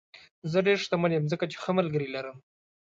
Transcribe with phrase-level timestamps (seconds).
[0.51, 2.37] زه ډېر شتمن یم ځکه چې ښه ملګري لرم.